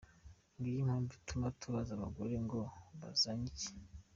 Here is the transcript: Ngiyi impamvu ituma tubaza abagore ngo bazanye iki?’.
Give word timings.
Ngiyi 0.57 0.79
impamvu 0.83 1.11
ituma 1.19 1.47
tubaza 1.61 1.91
abagore 1.95 2.35
ngo 2.45 2.59
bazanye 2.99 3.45
iki?’. 3.51 3.69